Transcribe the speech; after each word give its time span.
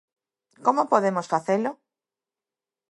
¿Como 0.65 0.83
podemos 0.91 1.27
facelo? 1.33 1.71